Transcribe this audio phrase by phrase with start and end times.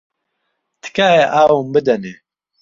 [0.83, 2.13] تکایە ئاوم بدەنێ.